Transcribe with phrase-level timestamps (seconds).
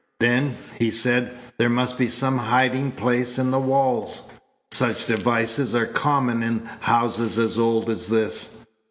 [0.19, 4.31] "Then," he said, "there must be some hiding place in the walls.
[4.71, 8.65] Such devices are common in houses as old as this."